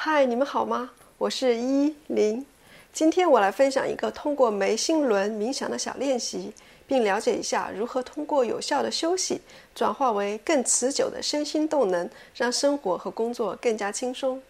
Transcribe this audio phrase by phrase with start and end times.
[0.00, 0.92] 嗨，你们好吗？
[1.18, 2.46] 我是依林。
[2.92, 6.52] 今天我来分享一个通过眉心轮冥想的小练习，
[6.86, 9.40] 并了解一下如何通过有效的休息，
[9.74, 14.40] 转化为更持久的身心动能，让生活和工作更加轻松。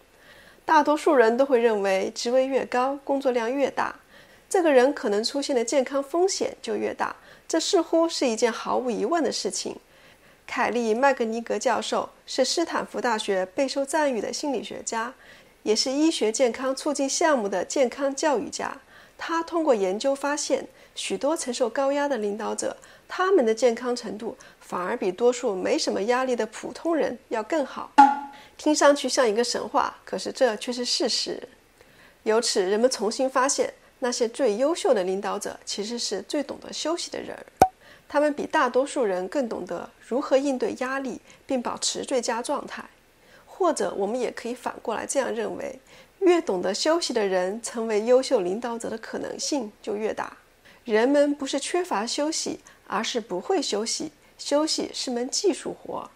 [0.65, 3.95] 大多数人都会认为，职位越高，工作量越大，
[4.47, 7.15] 这个人可能出现的健康风险就越大。
[7.47, 9.75] 这似乎是一件毫无疑问的事情。
[10.45, 15.13] 凯利·麦格尼格教授是斯坦福大学备受赞誉的心理学家，
[15.63, 18.77] 也是医学健康促进项目的健康教育家。
[19.17, 22.77] 他通过研究发现，许多承受高压的领导者，
[23.07, 27.91] 他们的健康程度反而比多数没什么压力的普通人要更好。
[28.57, 31.41] 听上去像一个神话，可是这却是事实。
[32.23, 37.37] 由此，人们重新发现，那些最优秀的领导者其实是最懂得休息的人。
[38.07, 42.83] 他们比大多数人更懂得如何应对压力，并保持最佳状态。
[43.59, 45.77] 或者，我们也可以反过来这样认为：
[46.19, 50.37] 越懂得休息的人，成为优秀领导者的可能性就越大。
[50.85, 54.13] 人们不是缺乏休息，而是不会休息。
[54.37, 56.09] 休息是门技术活。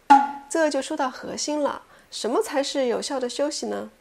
[0.49, 3.91] 这就说到核心了：什么才是有效的休息呢？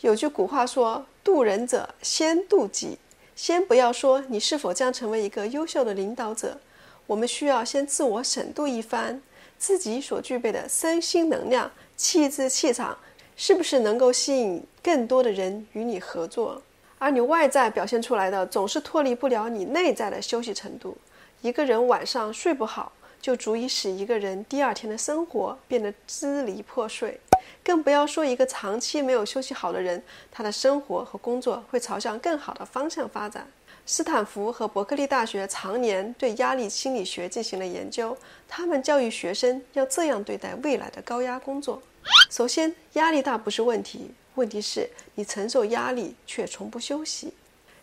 [0.00, 2.98] 有句古话说：“渡人者先渡己。”
[3.34, 6.60] 先不要说你是否将成为一个优秀的领导者。
[7.08, 9.20] 我们需要先自我审度一番，
[9.58, 12.96] 自己所具备的身心能量、气质、气场，
[13.36, 16.60] 是不是能够吸引更多的人与你合作？
[16.98, 20.96] 而你外在表现出来的，总是脱离不了你内在的休息程度。
[21.42, 27.20] 一个人晚上睡不好，就足以使一个人第二天的生活变得支离破碎。
[27.62, 33.46] 更不要说一个长期没有休息好的人，他的生活和工作会朝向更好的方向发展。
[33.86, 38.16] 斯坦福和伯克利大学常年对压力心理学进行了研究。
[38.48, 41.82] 他们教育学生要这样对待未来的高压工作：
[42.30, 47.28] 首先，压力大不是问题，问题是你承受压力却从不休息；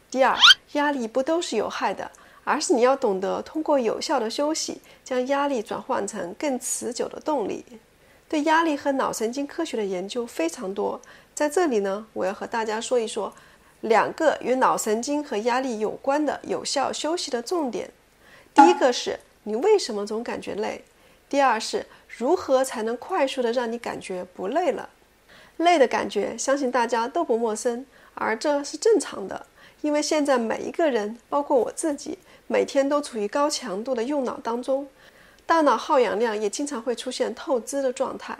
[0.09, 0.35] 第二，
[0.71, 2.09] 压力不都是有害的，
[2.43, 7.63] 而是你要懂得通过有效的休息，将压力转换成更持久的动力。
[8.31, 11.01] 对压力和脑神经科学的研究非常多，
[11.35, 13.33] 在这里呢，我要和大家说一说。
[13.81, 17.91] 两个与脑神经和压力有关的有效休息的重点，
[18.53, 20.85] 第一个是你为什么总感觉累，
[21.27, 24.87] 第二是如何才能快速的让你感觉不累了。
[25.57, 29.45] 累的感觉，相信大家都不陌生，而这是正常的，
[29.81, 32.17] 因为现在每一个人，包括我自己，
[32.47, 34.87] 每天都处于高强度的用脑当中，
[35.45, 38.37] 大脑耗氧量也经常会出现透支的状态。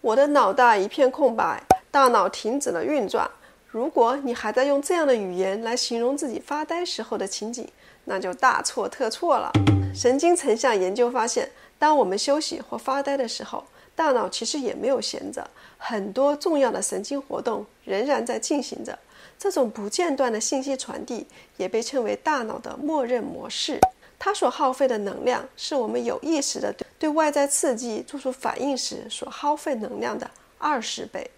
[0.00, 3.30] 我的脑袋一片空白，大脑停止了运转。
[3.68, 7.68] 如果你还在用这样的语言来形容自己发呆时候的情景，
[8.04, 9.52] 那就大错特错了。
[9.94, 13.64] 神经成像研究发现，当我们休息或发呆的时候，
[13.94, 15.46] 大脑其实也没有闲着，
[15.76, 18.98] 很多重要的神经活动仍然在进行着。
[19.38, 21.26] 这种不间断的信息传递
[21.58, 23.78] 也被称为大脑的默认模式。
[24.18, 31.30] 它所耗费的能量，是我们有意识的对外在刺激做出反应时所耗费能量的二十倍。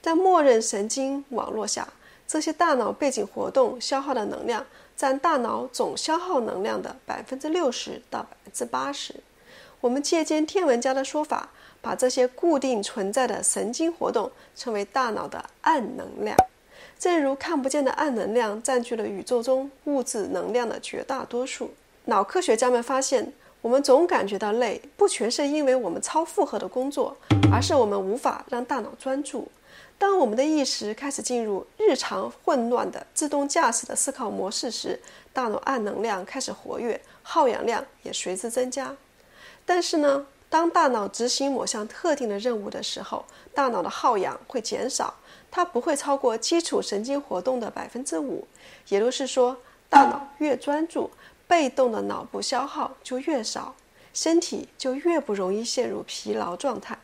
[0.00, 1.86] 在默认神经网络下，
[2.26, 4.64] 这些大脑背景活动消耗的能量
[4.96, 9.14] 占大脑总消耗能量的百分之六十到百分之八十。
[9.80, 16.36] 我们借鉴天文家的说法，把这些固定存在的神经活动称为大脑的暗能量。
[16.98, 21.70] 正如看不见的暗能量占据了宇宙中物质能量的绝大多数。
[22.08, 27.14] 脑科学家们发现，我们总感觉到累，不全是因为我们超负荷的工作，
[27.52, 29.46] 而是我们无法让大脑专注。
[29.98, 34.98] 当我们的意识开始进入日常混乱的自动驾驶的思考模式时，
[35.34, 38.96] 大脑暗能量开始活跃，耗氧量也随之增加。
[39.66, 45.12] 但是呢，当大脑执行某项特定的任务的时候，大脑的耗氧会减少，
[45.50, 48.48] 它不会超过基础神经活动的百分之五。
[48.88, 49.58] 也就是说，
[49.90, 51.10] 大脑越专注，
[51.48, 53.74] 被动的脑部消耗就越少，
[54.14, 56.96] 身体就越不容易陷入疲劳状态。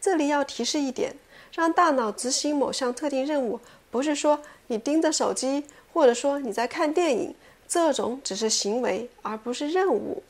[0.00, 1.14] 这里要提示一点。
[1.54, 3.60] 让大脑执行某项特定任务，
[3.90, 7.34] 不是说你盯着手机，或者说你在看电影，
[7.68, 10.22] 这种只是行为，而不是任务。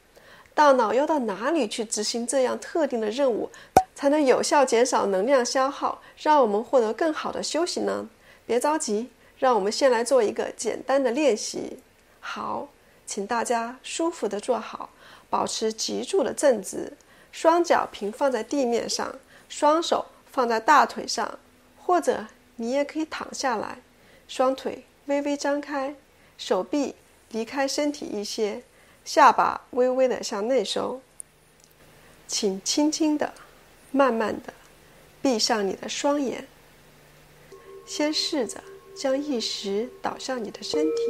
[0.53, 3.49] 大脑要到哪里去执行这样特定的任务，
[3.95, 8.09] 才能有效减少能量消耗，让我们获得更好的休息呢？
[8.45, 11.79] 别着急，让我们先来做一个简单的练习。
[12.19, 12.69] 好，
[13.13, 14.89] 请大家舒服的坐好，
[15.29, 16.97] 保持脊柱的正直，
[17.31, 19.19] 双脚平放在地面上，
[19.51, 20.07] 双手。
[20.31, 21.39] 放在大腿上，
[21.77, 22.27] 或者
[22.57, 23.83] 你也可以躺下来，
[24.27, 25.95] 双腿微微张开，
[26.39, 26.95] 手臂
[27.29, 28.63] 离开身体一些，
[29.05, 31.03] 下巴微微的向内收。
[32.27, 33.35] 请轻轻的、
[33.91, 34.55] 慢慢的
[35.21, 36.49] 闭上你的双眼，
[37.85, 38.65] 先试着
[38.97, 41.03] 将意识导向你的身体，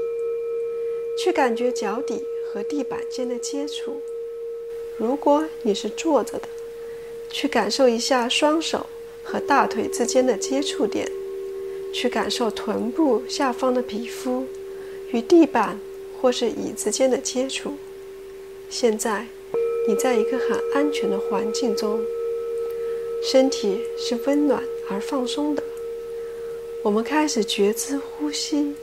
[1.19, 2.23] 去感觉脚底
[2.53, 4.01] 和地板间的接触。
[4.97, 6.49] 如果你是坐着的，
[7.31, 8.87] 去感受一下双手
[9.23, 11.11] 和大腿之间的接触点，
[11.93, 14.47] 去感受臀部下方的皮肤
[15.11, 15.81] 与地板
[16.21, 17.75] 或是椅子间的接触。
[18.69, 19.27] 现在，
[19.89, 22.01] 你在一个很安全的环境中，
[23.23, 25.63] 身体是温暖而放松的。
[26.83, 28.75] 我们开始觉知呼吸，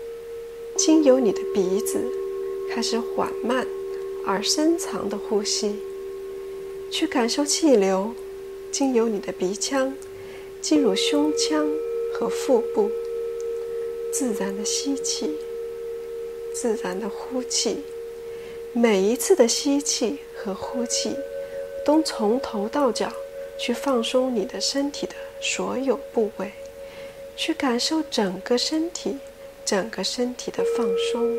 [0.75, 2.01] 经由你的鼻子
[2.69, 3.65] 开始缓慢
[4.25, 5.75] 而深长的呼吸，
[6.91, 8.13] 去感受气流
[8.71, 9.93] 经由你的鼻腔
[10.61, 11.67] 进入胸腔
[12.13, 12.89] 和腹部，
[14.13, 15.31] 自然的吸气，
[16.53, 17.83] 自然的呼气。
[18.71, 21.15] 每一次的吸气和呼气，
[21.83, 23.11] 都从头到脚
[23.59, 26.51] 去放松你的身体的所有部位。
[27.35, 29.17] 去感受整个身体，
[29.65, 31.37] 整个身体的放松，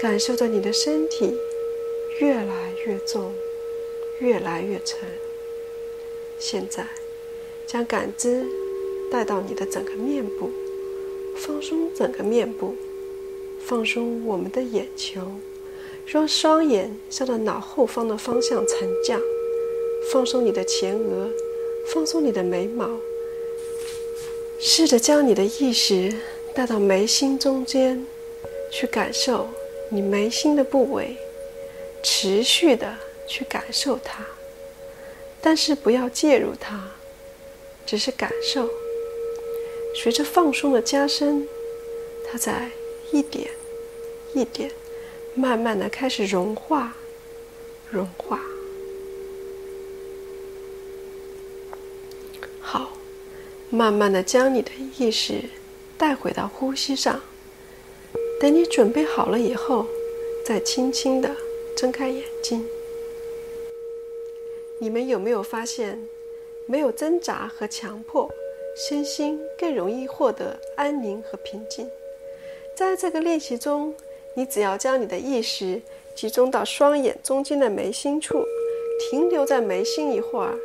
[0.00, 1.36] 感受着你的身体
[2.20, 3.34] 越来越重，
[4.18, 4.98] 越来越沉。
[6.38, 6.86] 现在，
[7.66, 8.46] 将感知
[9.12, 10.48] 带到你的整个面部，
[11.36, 12.74] 放松整个面部，
[13.66, 15.20] 放松我们的眼球，
[16.06, 19.20] 让双眼向着脑后方的方向沉降，
[20.10, 21.28] 放松你的前额，
[21.92, 22.88] 放松你的眉毛。
[24.58, 26.10] 试着将你的意识
[26.54, 28.06] 带到眉心中间，
[28.72, 29.46] 去感受
[29.92, 31.16] 你眉心的部位，
[32.00, 32.94] 持续的
[33.26, 34.24] 去感受它，
[35.40, 36.80] 但是不要介入它，
[37.84, 38.68] 只是感受。
[39.96, 41.44] 随着放松的加深，
[42.30, 42.70] 它在
[43.10, 43.50] 一点
[44.32, 44.70] 一点，
[45.34, 46.94] 慢慢的开始融化，
[47.90, 48.40] 融化。
[52.60, 52.92] 好
[53.68, 55.42] 慢慢的将你的意识
[55.98, 57.20] 带回到呼吸上。
[58.40, 59.84] 等你准备好了以后，
[60.42, 61.30] 再轻轻的
[61.76, 62.66] 睁开眼睛。
[64.78, 66.08] 你们有没有发现，
[66.64, 68.26] 没有挣扎和强迫，
[68.74, 71.86] 身心更容易获得安宁和平静？
[72.74, 73.94] 在这个练习中，
[74.32, 75.82] 你只要将你的意识
[76.16, 78.42] 集中到双眼中间的眉心处，
[78.98, 80.58] 停留在眉心一会儿，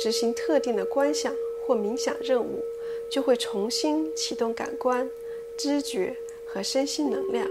[0.00, 1.34] 执行特定的观想。
[1.66, 2.62] 或冥想任务，
[3.10, 5.10] 就会重新启动感官、
[5.58, 6.16] 知觉
[6.56, 7.46] 和身心能量，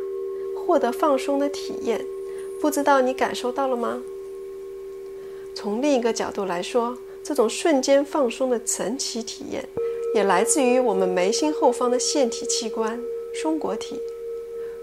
[0.57, 2.03] 获得放松的体验。
[2.59, 4.01] 不知道你感受到了吗？
[5.53, 9.63] 从另一个角度来说，这种瞬间放松的神奇体验，
[10.15, 12.99] 也来自于我们眉心后方的腺体器官——
[13.39, 14.01] 松果体。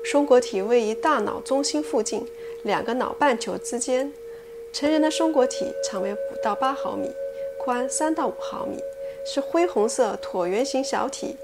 [0.05, 2.25] 松果体位于大脑中心附近
[2.63, 4.13] 两个脑半球之间。
[4.73, 7.11] 成人的松果体长为五到八毫米，
[7.59, 8.79] 宽三到五毫米。
[9.27, 11.37] 是灰红色椭圆形小体，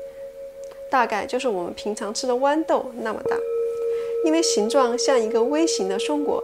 [0.90, 3.37] 大概就是我们平常吃的豌豆那么大。
[4.25, 6.43] 因为形状像一个微型的松果，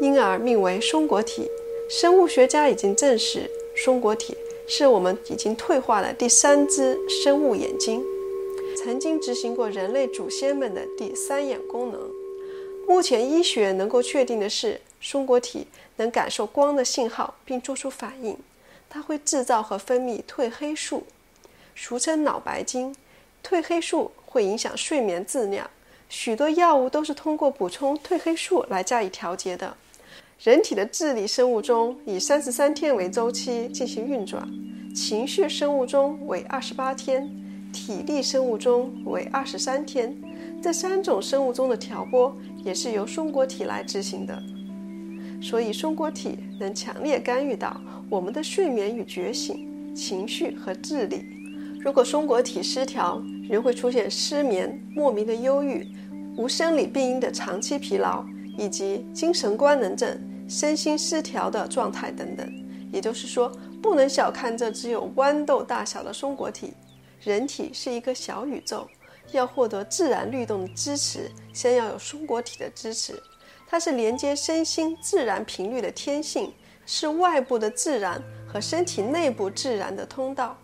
[0.00, 1.50] 因而命为松果体。
[1.88, 4.36] 生物学家已经证实，松果体
[4.66, 8.02] 是我们已经退化的第三只生物眼睛，
[8.76, 12.00] 曾经执行过人类祖先们的第三眼功能。
[12.86, 18.36] 目前医学能够确定的是，松果体能感受光的信号并做出反应。
[18.90, 21.04] 它会制造和分泌褪黑素，
[21.74, 22.94] 俗称脑白金。
[23.44, 25.68] 褪黑素会影响睡眠质量，
[26.08, 29.76] 许多药物都是通过补充褪黑素来加以调节的。
[30.42, 34.48] 人体的智力生物钟以三十三天为周期进行运转，
[34.94, 37.30] 情绪生物钟为二十八天，
[37.70, 40.16] 体力生物钟为二十三天。
[40.62, 42.34] 这三种生物钟的调拨
[42.64, 44.42] 也是由松果体来执行的，
[45.42, 47.78] 所以松果体能强烈干预到。
[48.08, 51.24] 我们的睡眠与觉醒、情绪和智力，
[51.84, 55.86] 如果松果体失调，人会出现失眠、莫名的忧郁、
[56.34, 58.24] 无生理病因的长期疲劳，
[58.56, 62.50] 以及精神官能症、身心失调的状态等等。
[62.90, 66.72] 也就是说，不能小看这只有豌豆大小的松果体。
[67.20, 68.88] 人体是一个小宇宙，
[69.32, 73.22] 要获得自然律动的支持，先要有松果体的支持。
[73.66, 76.50] 它是连接身心自然频率的天性。
[76.86, 80.54] 是外部的自然和身体内部自然的通道。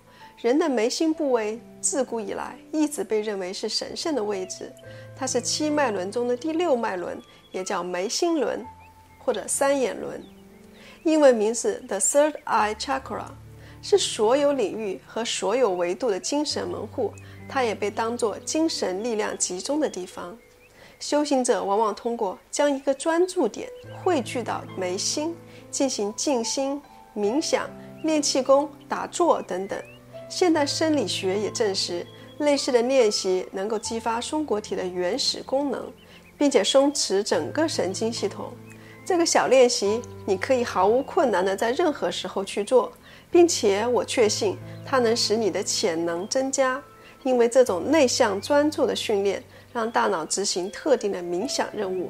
[0.43, 4.73] 人的眉心部位自古以来一直被认为是神圣的位置，
[5.15, 7.21] 它是七脉轮中的第六脉轮，
[7.53, 8.65] 也叫眉心轮
[9.19, 10.23] 或者三眼轮。
[11.05, 13.27] 英文名是 The Third Eye Chakra，
[13.83, 17.13] 是所有领域和所有维度的精神门户。
[17.47, 20.37] 它也被当作精神力量集中的地方。
[20.99, 23.69] 修行者往往通过将一个专注点
[24.03, 25.37] 汇聚到眉心。
[25.71, 26.83] 进行静心、
[27.15, 27.71] 冥想、
[28.03, 29.79] 练气功、打坐等等。
[30.31, 32.07] 现代生理学也证实，
[32.39, 35.93] 类似的练习能够激发松果体的原始功能，
[36.39, 38.53] 并且松弛整个神经系统。
[39.05, 42.93] 这个小练习你可以毫无困难地在任何时候去做，
[43.29, 44.57] 并且我确信
[44.87, 46.81] 它能使你的潜能增加，
[47.25, 52.09] 因为这种内向专注的训练让大脑执行特定的冥想任务，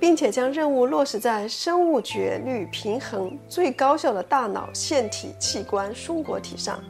[0.00, 6.82] 并且将任务落实在生物觉律平衡最高效的大脑腺体器官松果体上。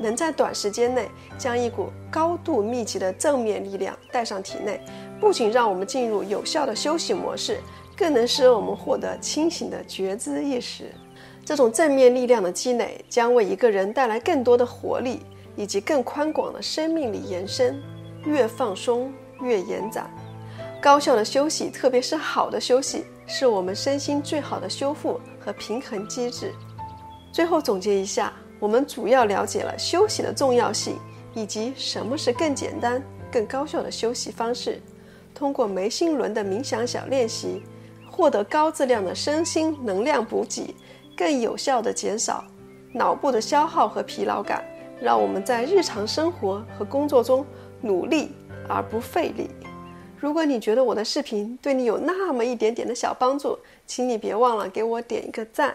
[0.00, 4.80] 能在短时间内将一股高度密集的正面力量带上体内，
[5.20, 7.60] 不仅让我们进入有效的休息模式，
[7.96, 10.92] 更能使我们获得清醒的觉知意识。
[11.44, 15.20] 这种正面力量的积累将为一个人带来更多的活力
[15.56, 17.80] 以及更宽广的生命力延伸。
[18.24, 20.10] 越放松越延展。
[20.78, 26.52] 高效的休息，特别是好的休息，是我们身心最好的修复和平衡机制。
[27.32, 28.30] 最后总结一下。
[28.60, 30.96] 我们主要了解了休息的重要性，
[31.34, 33.02] 以及什么是更简单、
[33.32, 34.80] 更高效的休息方式。
[35.34, 37.62] 通过眉心轮的冥想小练习，
[38.10, 40.74] 获得高质量的身心能量补给，
[41.16, 42.44] 更有效地减少
[42.92, 44.62] 脑部的消耗和疲劳感，
[45.00, 47.46] 让我们在日常生活和工作中
[47.80, 48.32] 努力
[48.68, 49.48] 而不费力。
[50.18, 55.74] 如果你觉得我的视频对你有那么一点点的小帮助，请你别忘了给我点一个赞。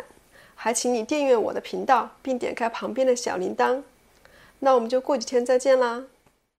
[0.56, 3.84] 还请你订阅我的频道，并点开旁边的小铃铛。
[4.60, 6.06] 那我们就过几天再见啦。